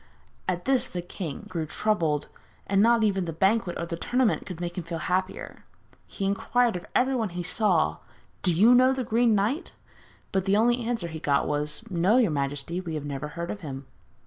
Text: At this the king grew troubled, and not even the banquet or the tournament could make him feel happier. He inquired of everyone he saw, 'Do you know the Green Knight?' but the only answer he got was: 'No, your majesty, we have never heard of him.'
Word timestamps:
At 0.47 0.65
this 0.65 0.87
the 0.89 1.03
king 1.03 1.45
grew 1.47 1.67
troubled, 1.67 2.27
and 2.65 2.81
not 2.81 3.03
even 3.03 3.25
the 3.25 3.31
banquet 3.33 3.77
or 3.77 3.85
the 3.85 3.95
tournament 3.95 4.47
could 4.47 4.59
make 4.59 4.75
him 4.75 4.83
feel 4.83 4.97
happier. 4.97 5.63
He 6.07 6.25
inquired 6.25 6.75
of 6.75 6.87
everyone 6.95 7.29
he 7.29 7.43
saw, 7.43 7.97
'Do 8.41 8.51
you 8.51 8.73
know 8.73 8.93
the 8.93 9.03
Green 9.03 9.35
Knight?' 9.35 9.73
but 10.31 10.45
the 10.45 10.57
only 10.57 10.79
answer 10.83 11.07
he 11.09 11.19
got 11.19 11.47
was: 11.47 11.83
'No, 11.91 12.17
your 12.17 12.31
majesty, 12.31 12.81
we 12.81 12.95
have 12.95 13.05
never 13.05 13.27
heard 13.27 13.51
of 13.51 13.59
him.' 13.59 13.85